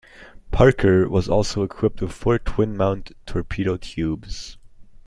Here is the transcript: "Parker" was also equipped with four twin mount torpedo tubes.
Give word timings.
"Parker" 0.49 1.07
was 1.07 1.29
also 1.29 1.61
equipped 1.61 2.01
with 2.01 2.11
four 2.11 2.39
twin 2.39 2.75
mount 2.75 3.11
torpedo 3.27 3.77
tubes. 3.77 4.57